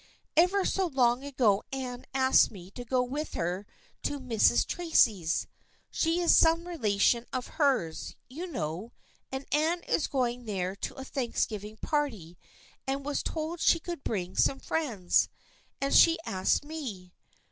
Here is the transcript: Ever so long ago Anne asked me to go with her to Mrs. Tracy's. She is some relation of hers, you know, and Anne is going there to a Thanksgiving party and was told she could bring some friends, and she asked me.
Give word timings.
Ever 0.35 0.65
so 0.65 0.87
long 0.87 1.23
ago 1.23 1.61
Anne 1.71 2.07
asked 2.11 2.49
me 2.49 2.71
to 2.71 2.83
go 2.83 3.03
with 3.03 3.35
her 3.35 3.67
to 4.01 4.19
Mrs. 4.19 4.65
Tracy's. 4.65 5.45
She 5.91 6.19
is 6.19 6.35
some 6.35 6.67
relation 6.67 7.27
of 7.31 7.45
hers, 7.61 8.15
you 8.27 8.47
know, 8.47 8.93
and 9.31 9.45
Anne 9.51 9.83
is 9.83 10.07
going 10.07 10.45
there 10.45 10.75
to 10.75 10.95
a 10.95 11.05
Thanksgiving 11.05 11.77
party 11.77 12.35
and 12.87 13.05
was 13.05 13.21
told 13.21 13.59
she 13.59 13.79
could 13.79 14.03
bring 14.03 14.35
some 14.35 14.57
friends, 14.59 15.29
and 15.79 15.93
she 15.93 16.17
asked 16.25 16.63
me. 16.65 17.13